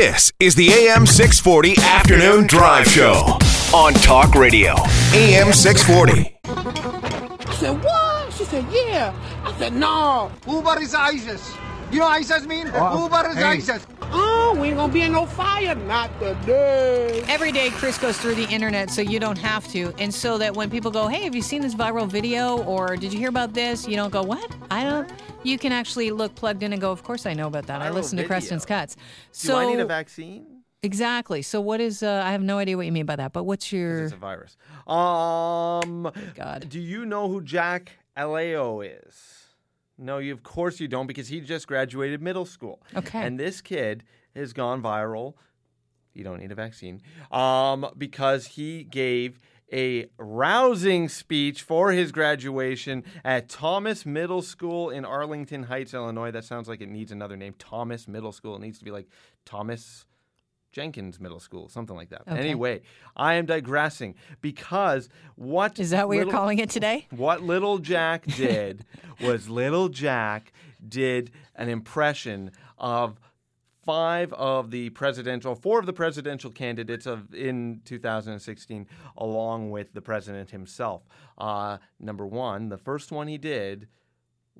This 0.00 0.32
is 0.40 0.54
the 0.54 0.70
AM 0.70 1.04
640 1.04 1.74
Afternoon 1.82 2.46
Drive 2.46 2.86
Show 2.86 3.36
on 3.74 3.92
Talk 3.92 4.34
Radio. 4.34 4.72
AM 5.12 5.52
640. 5.52 6.38
I 6.42 7.54
said, 7.56 7.84
what? 7.84 8.32
She 8.32 8.44
said, 8.46 8.64
yeah. 8.72 9.12
I 9.44 9.52
said, 9.58 9.74
no. 9.74 10.32
Uber 10.48 10.80
is 10.80 10.94
ISIS. 10.94 11.54
You 11.90 11.98
know 11.98 12.04
what 12.04 12.18
ISIS 12.20 12.46
mean? 12.46 12.66
Uber 12.66 13.30
is 13.30 13.36
ISIS. 13.36 13.84
Oh, 14.12 14.56
we 14.60 14.68
ain't 14.68 14.76
gonna 14.76 14.92
be 14.92 15.02
in 15.02 15.12
no 15.12 15.26
fire. 15.26 15.74
Not 15.74 16.10
today. 16.20 17.24
Every 17.26 17.50
day, 17.50 17.70
Chris 17.70 17.98
goes 17.98 18.16
through 18.16 18.36
the 18.36 18.48
internet, 18.48 18.90
so 18.90 19.02
you 19.02 19.18
don't 19.18 19.38
have 19.38 19.66
to. 19.68 19.92
And 19.98 20.14
so 20.14 20.38
that 20.38 20.54
when 20.54 20.70
people 20.70 20.92
go, 20.92 21.08
hey, 21.08 21.24
have 21.24 21.34
you 21.34 21.42
seen 21.42 21.62
this 21.62 21.74
viral 21.74 22.06
video? 22.06 22.62
Or 22.62 22.96
did 22.96 23.12
you 23.12 23.18
hear 23.18 23.28
about 23.28 23.54
this? 23.54 23.88
You 23.88 23.96
don't 23.96 24.12
go, 24.12 24.22
what? 24.22 24.48
I 24.70 24.84
don't. 24.84 25.10
You 25.42 25.58
can 25.58 25.72
actually 25.72 26.12
look 26.12 26.32
plugged 26.36 26.62
in 26.62 26.72
and 26.72 26.80
go, 26.80 26.92
of 26.92 27.02
course 27.02 27.26
I 27.26 27.34
know 27.34 27.48
about 27.48 27.66
that. 27.66 27.82
I 27.82 27.90
listen 27.90 28.16
to 28.18 28.22
video. 28.22 28.28
Creston's 28.28 28.64
Cuts. 28.64 28.94
Do 28.94 29.02
So 29.32 29.58
I 29.58 29.66
need 29.66 29.80
a 29.80 29.84
vaccine? 29.84 30.62
Exactly. 30.84 31.42
So 31.42 31.60
what 31.60 31.80
is, 31.80 32.04
uh, 32.04 32.22
I 32.24 32.30
have 32.30 32.42
no 32.42 32.58
idea 32.58 32.76
what 32.76 32.86
you 32.86 32.92
mean 32.92 33.06
by 33.06 33.16
that, 33.16 33.32
but 33.32 33.44
what's 33.44 33.72
your. 33.72 34.04
It's 34.04 34.12
a 34.12 34.16
virus. 34.16 34.56
Um, 34.86 36.10
God. 36.36 36.68
do 36.68 36.78
you 36.78 37.04
know 37.04 37.28
who 37.28 37.40
Jack 37.42 37.92
Aiello 38.16 38.88
is? 39.06 39.39
No, 40.00 40.18
you 40.18 40.32
of 40.32 40.42
course 40.42 40.80
you 40.80 40.88
don't 40.88 41.06
because 41.06 41.28
he 41.28 41.40
just 41.40 41.66
graduated 41.66 42.22
middle 42.22 42.46
school. 42.46 42.82
Okay. 42.96 43.22
And 43.22 43.38
this 43.38 43.60
kid 43.60 44.04
has 44.34 44.52
gone 44.52 44.82
viral. 44.82 45.34
You 46.14 46.24
don't 46.24 46.40
need 46.40 46.50
a 46.50 46.56
vaccine. 46.56 47.02
Um, 47.30 47.86
because 47.96 48.46
he 48.46 48.82
gave 48.84 49.38
a 49.72 50.06
rousing 50.18 51.08
speech 51.08 51.62
for 51.62 51.92
his 51.92 52.10
graduation 52.10 53.04
at 53.24 53.48
Thomas 53.48 54.04
Middle 54.04 54.42
School 54.42 54.90
in 54.90 55.04
Arlington 55.04 55.64
Heights, 55.64 55.94
Illinois. 55.94 56.30
That 56.32 56.44
sounds 56.44 56.68
like 56.68 56.80
it 56.80 56.88
needs 56.88 57.12
another 57.12 57.36
name. 57.36 57.54
Thomas 57.58 58.08
Middle 58.08 58.32
School. 58.32 58.56
It 58.56 58.62
needs 58.62 58.78
to 58.78 58.84
be 58.84 58.90
like 58.90 59.06
Thomas 59.44 60.06
Jenkins 60.72 61.20
Middle 61.20 61.40
School, 61.40 61.68
something 61.68 61.96
like 61.96 62.10
that. 62.10 62.22
Okay. 62.22 62.38
Anyway, 62.38 62.82
I 63.16 63.34
am 63.34 63.46
digressing 63.46 64.14
because 64.40 65.08
what 65.34 65.78
Is 65.78 65.90
that 65.90 66.08
what 66.08 66.16
you're 66.16 66.30
calling 66.30 66.58
it 66.58 66.70
today? 66.70 67.06
What 67.16 67.42
little 67.42 67.78
Jack 67.78 68.24
did 68.24 68.84
was 69.20 69.48
little 69.48 69.88
Jack 69.88 70.52
did 70.86 71.32
an 71.56 71.68
impression 71.68 72.52
of 72.78 73.18
five 73.84 74.32
of 74.34 74.70
the 74.70 74.90
presidential, 74.90 75.54
four 75.54 75.78
of 75.80 75.86
the 75.86 75.92
presidential 75.92 76.50
candidates 76.50 77.06
of 77.06 77.34
in 77.34 77.80
2016, 77.84 78.86
along 79.16 79.70
with 79.70 79.92
the 79.92 80.00
president 80.00 80.50
himself. 80.50 81.02
Uh, 81.36 81.78
number 81.98 82.26
one, 82.26 82.68
the 82.68 82.78
first 82.78 83.10
one 83.10 83.26
he 83.26 83.38
did 83.38 83.88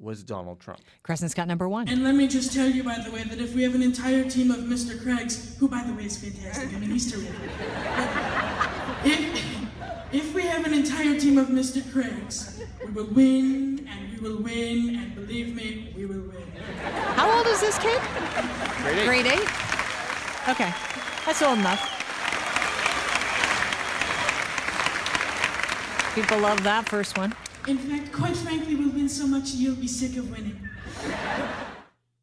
was 0.00 0.22
Donald 0.22 0.60
Trump. 0.60 0.80
Crescent's 1.02 1.34
got 1.34 1.46
number 1.48 1.68
one. 1.68 1.88
And 1.88 2.02
let 2.02 2.14
me 2.14 2.26
just 2.26 2.52
tell 2.52 2.68
you, 2.68 2.82
by 2.82 2.98
the 2.98 3.10
way, 3.10 3.22
that 3.24 3.38
if 3.38 3.54
we 3.54 3.62
have 3.62 3.74
an 3.74 3.82
entire 3.82 4.28
team 4.28 4.50
of 4.50 4.58
Mr. 4.60 5.00
Craigs, 5.02 5.56
who, 5.58 5.68
by 5.68 5.82
the 5.82 5.92
way, 5.92 6.04
is 6.04 6.16
fantastic, 6.16 6.74
I 6.74 6.78
mean, 6.78 6.90
he's 6.90 7.10
terrific. 7.12 7.50
If, 9.04 10.12
if 10.12 10.34
we 10.34 10.42
have 10.42 10.64
an 10.66 10.74
entire 10.74 11.18
team 11.18 11.38
of 11.38 11.48
Mr. 11.48 11.80
Craigs, 11.92 12.62
we 12.84 12.92
will 12.92 13.06
win, 13.06 13.88
and 13.88 14.12
we 14.12 14.28
will 14.28 14.42
win, 14.42 14.96
and 14.96 15.14
believe 15.14 15.54
me, 15.54 15.92
we 15.96 16.06
will 16.06 16.22
win. 16.22 16.42
How 17.14 17.30
old 17.36 17.46
is 17.46 17.60
this 17.60 17.78
kid? 17.78 18.00
Grade 18.82 18.98
eight. 18.98 19.06
Grade 19.06 19.26
eight? 19.26 19.48
Okay. 20.48 20.72
That's 21.26 21.42
old 21.42 21.58
enough. 21.58 21.96
People 26.14 26.38
love 26.40 26.62
that 26.64 26.88
first 26.88 27.16
one. 27.16 27.34
In 27.66 27.78
fact, 27.78 28.12
quite 28.12 28.36
frankly, 28.36 28.74
we'll 28.74 28.90
win 28.90 29.08
so 29.08 29.26
much 29.26 29.54
you'll 29.54 29.76
be 29.76 29.88
sick 29.88 30.16
of 30.16 30.30
winning. 30.30 30.58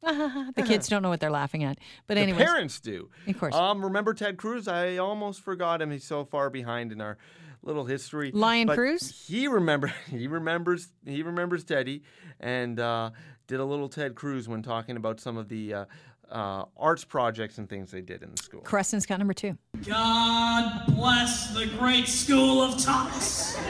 The 0.00 0.62
kids 0.62 0.88
don't 0.88 1.02
know 1.02 1.10
what 1.10 1.20
they're 1.20 1.28
laughing 1.30 1.64
at. 1.64 1.76
But 2.06 2.14
The 2.14 2.20
anyways, 2.20 2.42
parents 2.42 2.80
do. 2.80 3.10
Of 3.26 3.38
course. 3.38 3.54
Um, 3.54 3.84
remember 3.84 4.14
Ted 4.14 4.38
Cruz? 4.38 4.66
I 4.66 4.96
almost 4.96 5.42
forgot 5.42 5.82
him. 5.82 5.90
He's 5.90 6.04
so 6.04 6.24
far 6.24 6.48
behind 6.48 6.92
in 6.92 7.00
our 7.02 7.18
little 7.62 7.84
history. 7.84 8.30
Lion 8.32 8.68
But 8.68 8.76
Cruz? 8.76 9.26
He 9.26 9.48
remember. 9.48 9.92
He 10.08 10.26
remembers. 10.26 10.88
He 11.04 11.22
remembers 11.22 11.64
Teddy, 11.64 12.04
and 12.40 12.80
uh, 12.80 13.10
did 13.48 13.60
a 13.60 13.64
little 13.64 13.88
Ted 13.88 14.14
Cruz 14.14 14.48
when 14.48 14.62
talking 14.62 14.96
about 14.96 15.20
some 15.20 15.36
of 15.36 15.48
the 15.48 15.74
uh, 15.74 15.84
uh, 16.30 16.64
arts 16.76 17.04
projects 17.04 17.58
and 17.58 17.68
things 17.68 17.90
they 17.90 18.00
did 18.00 18.22
in 18.22 18.30
the 18.30 18.42
school. 18.42 18.60
Creston's 18.60 19.04
got 19.04 19.18
number 19.18 19.34
two. 19.34 19.58
God 19.84 20.84
bless 20.94 21.52
the 21.54 21.66
great 21.78 22.08
school 22.08 22.62
of 22.62 22.82
Thomas. 22.82 23.58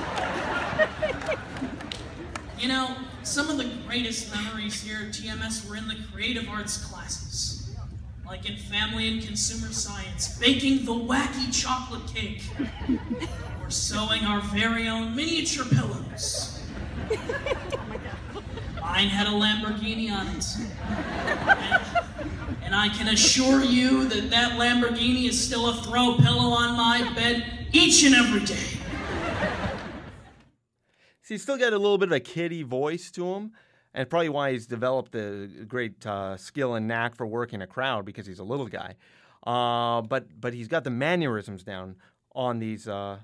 you 2.61 2.69
know, 2.69 2.95
some 3.23 3.49
of 3.51 3.57
the 3.59 3.71
greatest 3.87 4.35
memories 4.35 4.83
here 4.83 4.99
at 5.07 5.13
TMS 5.15 5.69
were 5.69 5.77
in 5.77 5.89
the 5.89 5.97
creative 6.13 6.49
arts 6.49 6.85
classes. 6.85 7.71
Like 8.27 8.49
in 8.49 8.57
family 8.57 9.09
and 9.09 9.23
consumer 9.23 9.73
science, 9.73 10.39
baking 10.39 10.85
the 10.85 10.93
wacky 10.93 11.51
chocolate 11.53 12.07
cake, 12.13 12.43
or 13.63 13.71
sewing 13.71 14.25
our 14.25 14.41
very 14.43 14.87
own 14.87 15.17
miniature 15.17 15.65
pillows. 15.65 16.63
Mine 18.83 19.09
had 19.09 19.27
a 19.27 19.31
Lamborghini 19.31 20.11
on 20.13 20.27
it. 20.29 20.47
And- 20.59 21.79
and 22.69 22.75
I 22.75 22.91
can 22.91 23.09
assure 23.09 23.63
you 23.65 24.07
that 24.09 24.29
that 24.29 24.53
Lamborghini 24.59 25.27
is 25.27 25.43
still 25.43 25.71
a 25.71 25.75
throw 25.83 26.17
pillow 26.17 26.51
on 26.51 26.77
my 26.77 27.11
bed 27.15 27.67
each 27.73 28.05
and 28.05 28.15
every 28.15 28.45
day. 28.45 28.78
So 31.29 31.35
he's 31.35 31.43
still 31.43 31.59
got 31.59 31.75
a 31.75 31.79
little 31.79 31.99
bit 31.99 32.09
of 32.09 32.13
a 32.13 32.21
kiddie 32.21 32.63
voice 32.63 33.11
to 33.11 33.35
him, 33.35 33.53
and 33.93 34.09
probably 34.09 34.31
why 34.31 34.53
he's 34.53 34.67
developed 34.67 35.15
a 35.15 35.47
great 35.69 36.07
uh, 36.07 36.39
skill 36.39 36.75
and 36.75 36.89
knack 36.89 37.15
for 37.17 37.27
working 37.27 37.61
a 37.61 37.67
crowd 37.67 38.07
because 38.07 38.27
he's 38.27 38.39
a 38.39 38.45
little 38.45 38.67
guy. 38.67 38.95
Uh, 39.47 40.01
but 40.01 40.41
but 40.41 40.55
he's 40.55 40.69
got 40.69 40.85
the 40.85 40.91
mannerisms 40.91 41.63
down 41.63 41.97
on 42.35 42.61
these 42.61 42.89
uh, 42.89 43.19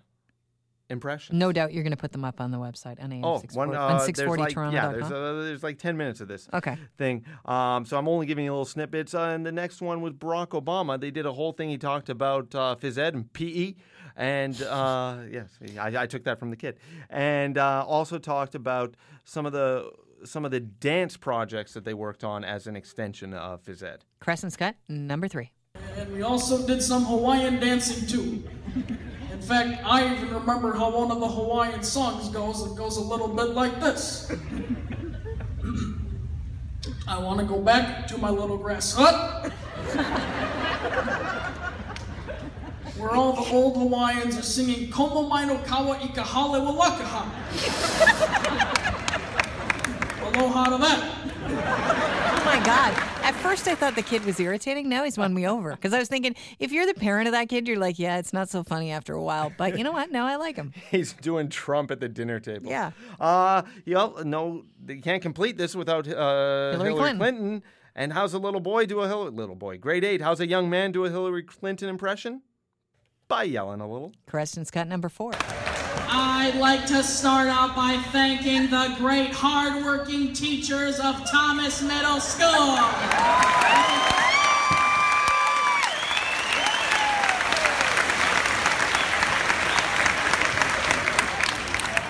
impressions. 0.91 1.39
No 1.39 1.53
doubt 1.53 1.73
you're 1.73 1.83
going 1.83 1.93
to 1.93 1.97
put 1.97 2.13
them 2.13 2.25
up 2.25 2.41
on 2.41 2.51
the 2.51 2.59
website 2.59 3.03
on 3.03 3.13
AM 3.13 3.25
Oh, 3.25 3.39
640, 3.39 3.69
one, 3.71 3.77
uh, 3.77 3.81
on 3.81 3.97
there's 3.97 4.39
like, 4.39 4.51
640toronto.com. 4.55 4.73
yeah, 4.75 4.89
there's, 4.93 5.11
uh, 5.11 5.43
there's 5.45 5.63
like 5.63 5.79
10 5.79 5.97
minutes 5.97 6.21
of 6.21 6.29
this 6.29 6.49
Okay. 6.53 6.77
thing. 6.99 7.25
Um, 7.45 7.85
so 7.85 7.97
I'm 7.99 8.07
only 8.09 8.27
giving 8.27 8.45
you 8.45 8.51
little 8.53 8.65
snippets. 8.65 9.15
Uh, 9.15 9.21
and 9.35 9.45
the 9.47 9.53
next 9.53 9.81
one 9.81 10.01
was 10.01 10.13
Barack 10.13 10.49
Obama. 10.49 11.01
They 11.01 11.11
did 11.11 11.27
a 11.27 11.33
whole 11.33 11.53
thing. 11.53 11.71
He 11.71 11.79
talked 11.79 12.09
about 12.11 12.55
uh, 12.55 12.77
phys 12.79 12.99
ed 12.99 13.15
and 13.15 13.33
PE. 13.33 13.75
And 14.17 14.61
uh, 14.63 15.19
yes, 15.31 15.59
I, 15.79 16.03
I 16.03 16.07
took 16.07 16.25
that 16.25 16.39
from 16.39 16.51
the 16.51 16.57
kid. 16.57 16.77
And 17.11 17.57
uh, 17.59 17.85
also 17.87 18.19
talked 18.19 18.55
about 18.55 18.95
some 19.25 19.47
of 19.47 19.53
the 19.53 19.91
some 20.25 20.45
of 20.47 20.51
the 20.51 20.61
dance 20.61 21.19
projects 21.19 21.75
that 21.75 21.85
they 21.85 21.93
worked 21.93 22.25
on 22.25 22.45
as 22.45 22.67
an 22.67 22.77
extension 22.77 23.35
of 23.35 23.63
phys 23.63 23.83
ed. 23.83 24.05
Creston's 24.21 24.57
got 24.57 24.75
number 24.89 25.29
three. 25.29 25.53
And 25.99 26.11
we 26.15 26.23
also 26.23 26.67
did 26.67 26.83
some 26.83 27.05
Hawaiian 27.05 27.61
dancing 27.61 28.07
too. 28.07 28.43
Fact, 29.45 29.85
I 29.85 30.15
even 30.15 30.33
remember 30.33 30.73
how 30.73 30.97
one 30.97 31.11
of 31.11 31.21
the 31.21 31.29
Hawaiian 31.29 31.83
songs 31.83 32.31
goes. 32.31 32.65
It 32.65 32.75
goes 32.77 32.97
a 32.97 33.03
little 33.03 33.29
bit 33.29 33.51
like 33.51 33.79
this. 33.79 34.33
I 37.07 37.19
want 37.19 37.41
to 37.41 37.47
go 37.47 37.61
back 37.61 38.07
to 38.07 38.17
my 38.17 38.31
little 38.31 38.57
grass 38.57 38.95
hut. 38.97 39.53
Where 42.97 43.11
all 43.11 43.35
the 43.35 43.43
old 43.53 43.77
Hawaiians 43.77 44.39
are 44.39 44.43
singing 44.43 44.91
Komo 44.91 45.29
Mai 45.29 45.45
no 45.45 45.59
Kawa 45.59 45.99
i 46.01 46.09
ka 46.09 46.25
hale 46.25 46.65
wa. 46.65 46.87
Aloha 50.25 50.71
to 50.71 50.79
that. 50.79 51.01
Oh 52.33 52.41
my 52.47 52.59
God. 52.65 53.14
At 53.25 53.35
first, 53.37 53.67
I 53.69 53.75
thought 53.75 53.95
the 53.95 54.03
kid 54.03 54.23
was 54.27 54.39
irritating. 54.39 54.87
Now 54.87 55.03
he's 55.03 55.17
won 55.17 55.33
me 55.33 55.49
over. 55.49 55.71
Because 55.71 55.95
I 55.95 55.99
was 55.99 56.09
thinking, 56.09 56.37
if 56.59 56.73
you're 56.73 56.85
the 56.85 56.93
parent 56.93 57.27
of 57.27 57.33
that 57.33 57.49
kid, 57.49 57.67
you're 57.67 57.79
like, 57.79 57.99
yeah, 57.99 58.19
it's 58.19 58.35
not 58.35 58.51
so 58.51 58.63
funny 58.63 58.91
after 58.93 59.15
a 59.15 59.23
while. 59.23 59.51
But 59.57 59.79
you 59.79 59.83
know 59.83 59.93
what? 59.93 60.13
Now 60.13 60.27
I 60.27 60.37
like 60.37 60.57
him. 60.57 60.75
He's 60.91 61.15
doing 61.15 61.49
Trump 61.49 61.91
at 61.91 62.01
the 62.01 62.09
dinner 62.11 62.39
table. 62.39 62.69
Yeah. 62.69 62.91
Uh, 63.19 63.63
you 63.87 63.95
know, 63.95 64.17
no, 64.27 64.67
you 64.87 65.01
can't 65.01 65.23
complete 65.23 65.57
this 65.57 65.75
without 65.75 66.07
uh, 66.07 66.73
Hillary 66.73 66.93
Hillary, 66.93 67.17
Clinton. 67.17 67.63
And 67.95 68.13
how's 68.13 68.35
a 68.35 68.39
little 68.39 68.61
boy 68.61 68.85
do 68.85 69.01
a 69.01 69.09
Hillary, 69.09 69.31
little 69.31 69.55
boy, 69.55 69.79
grade 69.79 70.05
eight? 70.05 70.21
How's 70.21 70.41
a 70.41 70.47
young 70.47 70.69
man 70.69 70.93
do 70.93 71.07
a 71.07 71.11
Hillary 71.11 71.45
Clinton 71.45 71.89
impression? 71.89 72.43
By 73.27 73.45
yelling 73.45 73.81
a 73.81 73.91
little. 73.91 74.13
Creston's 74.27 74.71
got 74.71 74.87
number 74.87 75.09
four. 75.09 75.33
I'd 76.09 76.57
like 76.57 76.87
to 76.87 77.03
start 77.03 77.49
out 77.49 77.75
by 77.75 77.97
thanking 78.13 78.71
the 78.71 78.95
great 78.99 79.33
hardworking 79.33 80.33
teachers 80.33 81.01
of 81.01 81.29
Thomas 81.31 81.83
Middle 81.83 82.21
School. 82.21 82.79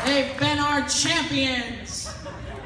They've 0.04 0.38
been 0.38 0.58
our 0.58 0.86
champions. 0.88 1.93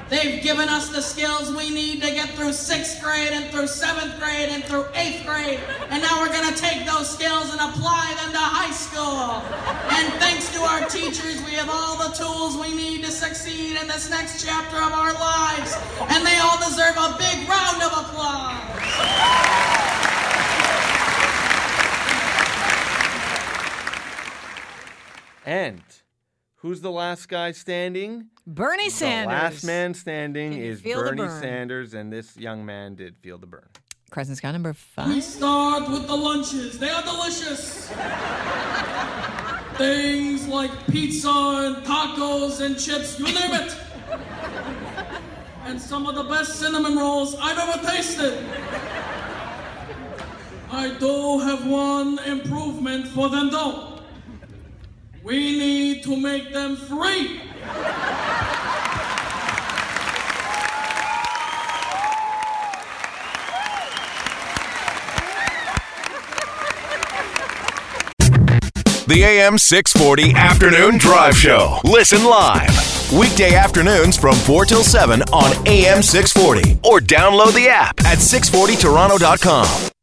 They've 0.08 0.42
given 0.42 0.70
us 0.70 0.88
the 0.88 1.02
skills 1.02 1.52
we 1.52 1.68
need 1.68 2.00
to 2.02 2.10
get 2.10 2.30
through 2.30 2.54
sixth 2.54 3.02
grade 3.02 3.32
and 3.32 3.50
through 3.50 3.66
seventh 3.66 4.18
grade 4.18 4.48
and 4.48 4.64
through 4.64 4.86
eighth 4.94 5.26
grade. 5.26 5.60
And 5.90 6.02
now 6.02 6.20
we're 6.20 6.32
going 6.32 6.48
to 6.48 6.58
take 6.58 6.86
those 6.86 7.10
skills 7.10 7.52
and 7.52 7.60
apply 7.60 8.14
them 8.22 8.32
to 8.32 8.38
high 8.38 8.72
school. 8.72 9.44
And 9.92 10.12
thanks 10.14 10.50
to 10.54 10.60
our 10.60 10.88
teachers, 10.88 11.44
we 11.44 11.52
have 11.52 11.68
all 11.68 11.98
the 11.98 12.14
tools 12.16 12.56
we 12.56 12.74
need 12.74 13.04
to 13.04 13.10
succeed 13.10 13.76
in 13.76 13.86
this 13.86 14.08
next 14.08 14.42
chapter 14.42 14.78
of 14.78 14.92
our 14.92 15.12
lives. 15.12 15.76
And 16.08 16.24
they 16.24 16.38
all 16.38 16.58
deserve 16.58 16.96
a 16.96 17.14
big 17.18 17.46
round 17.46 17.82
of 17.82 17.92
applause. 17.92 18.64
And 25.44 25.82
who's 26.58 26.80
the 26.80 26.90
last 26.90 27.28
guy 27.28 27.52
standing? 27.52 28.26
Bernie 28.46 28.90
Sanders. 28.90 29.36
The 29.36 29.42
last 29.44 29.64
man 29.64 29.94
standing 29.94 30.52
is 30.54 30.80
Bernie? 30.80 31.28
Sanders, 31.28 31.94
and 31.94 32.12
this 32.12 32.36
young 32.36 32.64
man 32.64 32.94
did 32.94 33.16
feel 33.18 33.38
the 33.38 33.46
Bern. 33.46 33.68
Crescent 34.10 34.38
Sky 34.38 34.52
number 34.52 34.72
five. 34.72 35.08
We 35.08 35.20
start 35.20 35.90
with 35.90 36.06
the 36.06 36.16
lunches. 36.16 36.78
They 36.78 36.88
are 36.88 37.02
delicious. 37.02 37.90
Things 39.76 40.48
like 40.48 40.70
pizza 40.86 41.28
and 41.28 41.76
tacos 41.84 42.60
and 42.64 42.78
chips, 42.78 43.18
you 43.18 43.26
name 43.26 43.52
it. 43.52 43.76
And 45.64 45.80
some 45.80 46.06
of 46.06 46.14
the 46.14 46.24
best 46.24 46.58
cinnamon 46.58 46.96
rolls 46.96 47.36
I've 47.38 47.58
ever 47.58 47.86
tasted. 47.86 48.44
I 50.70 50.96
do 50.98 51.38
have 51.40 51.66
one 51.66 52.18
improvement 52.20 53.08
for 53.08 53.28
them 53.28 53.50
though. 53.50 53.87
We 55.28 55.58
need 55.58 56.04
to 56.04 56.16
make 56.16 56.54
them 56.54 56.74
free. 56.74 57.42
The 69.06 69.22
AM 69.22 69.58
640 69.58 70.34
Afternoon 70.34 70.96
Drive 70.96 71.36
Show. 71.36 71.78
Listen 71.84 72.24
live. 72.24 73.12
Weekday 73.12 73.54
afternoons 73.54 74.16
from 74.16 74.34
4 74.34 74.64
till 74.64 74.82
7 74.82 75.20
on 75.24 75.68
AM 75.68 76.02
640 76.02 76.80
or 76.84 77.00
download 77.00 77.54
the 77.54 77.68
app 77.68 78.00
at 78.06 78.16
640toronto.com. 78.16 79.90